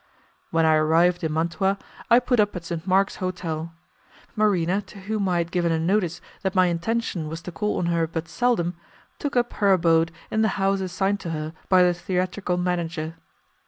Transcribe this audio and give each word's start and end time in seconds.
When 0.49 0.65
I 0.65 0.73
arrived 0.77 1.23
in 1.23 1.31
Mantua, 1.31 1.77
I 2.09 2.17
put 2.19 2.39
up 2.39 2.55
at 2.55 2.65
St. 2.65 2.87
Mark's 2.87 3.17
hotel. 3.17 3.71
Marina, 4.35 4.81
to 4.81 5.01
whom 5.01 5.29
I 5.29 5.37
had 5.37 5.51
given 5.51 5.71
a 5.71 5.77
notice 5.77 6.21
that 6.41 6.55
my 6.55 6.65
intention 6.65 7.27
was 7.27 7.39
to 7.43 7.51
call 7.51 7.77
on 7.77 7.85
her 7.85 8.07
but 8.07 8.27
seldom, 8.27 8.73
took 9.19 9.35
up 9.35 9.53
her 9.53 9.73
abode 9.73 10.11
in 10.31 10.41
the 10.41 10.47
house 10.57 10.81
assigned 10.81 11.19
to 11.19 11.29
her 11.29 11.53
by 11.69 11.83
the 11.83 11.93
theatrical 11.93 12.57
manager. 12.57 13.13